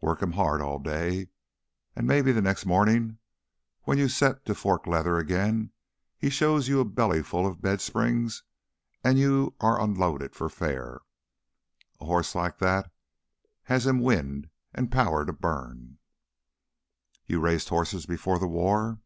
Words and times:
Work 0.00 0.22
him 0.22 0.30
hard 0.30 0.60
all 0.62 0.78
day, 0.78 1.26
an' 1.96 2.06
maybe 2.06 2.30
the 2.30 2.40
next 2.40 2.64
mornin' 2.64 3.18
when 3.82 3.98
you're 3.98 4.08
set 4.08 4.44
to 4.46 4.54
fork 4.54 4.86
leather 4.86 5.18
again, 5.18 5.72
he 6.16 6.30
shows 6.30 6.68
you 6.68 6.78
a 6.78 6.84
bellyfull 6.84 7.44
of 7.48 7.60
bedsprings 7.60 8.44
an' 9.02 9.16
you're 9.16 9.52
unloaded 9.60 10.36
for 10.36 10.48
fair. 10.48 11.00
A 12.00 12.04
hoss 12.06 12.36
like 12.36 12.58
that 12.58 12.92
has 13.64 13.84
him 13.84 13.98
wind 13.98 14.48
an' 14.72 14.86
power 14.86 15.26
to 15.26 15.32
burn" 15.32 15.98
"You 17.26 17.40
raised 17.40 17.68
horses 17.70 18.06
before 18.06 18.38
the 18.38 18.46
war?" 18.46 19.00